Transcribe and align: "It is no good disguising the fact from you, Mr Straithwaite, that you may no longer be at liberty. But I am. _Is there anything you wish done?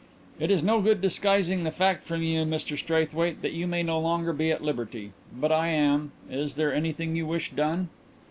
"It 0.39 0.49
is 0.49 0.63
no 0.63 0.81
good 0.81 0.99
disguising 0.99 1.63
the 1.63 1.69
fact 1.69 2.03
from 2.03 2.23
you, 2.23 2.43
Mr 2.43 2.75
Straithwaite, 2.75 3.43
that 3.43 3.51
you 3.51 3.67
may 3.67 3.83
no 3.83 3.99
longer 3.99 4.33
be 4.33 4.49
at 4.51 4.63
liberty. 4.63 5.11
But 5.31 5.51
I 5.51 5.67
am. 5.67 6.11
_Is 6.27 6.55
there 6.55 6.73
anything 6.73 7.15
you 7.15 7.27
wish 7.27 7.51
done? 7.51 7.89